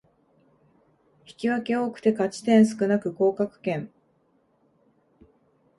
[1.27, 3.91] 引き分け多くて勝ち点少なく降格圏